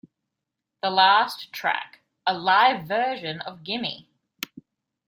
The 0.81 0.89
last 0.89 1.53
track, 1.53 1.99
a 2.25 2.33
live 2.35 2.87
version 2.87 3.39
of 3.41 3.63
Gimme! 3.63 4.09